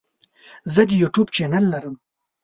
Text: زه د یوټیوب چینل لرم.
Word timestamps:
زه 0.73 0.81
د 0.89 0.91
یوټیوب 1.01 1.27
چینل 1.35 1.65
لرم. 1.73 1.95